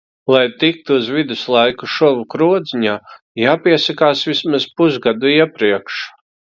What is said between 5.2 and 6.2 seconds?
iepriekš.